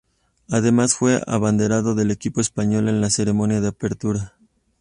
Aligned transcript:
Además 0.49 0.95
fue 0.95 1.17
el 1.17 1.21
abanderado 1.27 1.93
del 1.93 2.09
equipo 2.09 2.41
español 2.41 2.89
en 2.89 3.01
la 3.01 3.11
ceremonia 3.11 3.61
de 3.61 3.67
apertura. 3.67 4.33